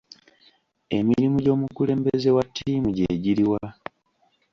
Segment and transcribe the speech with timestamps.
[0.97, 3.61] Emirimu gy'omukulembeze wa ttiimu gye giriwa?